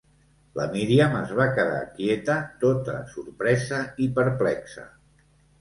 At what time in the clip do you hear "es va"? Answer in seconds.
1.17-1.45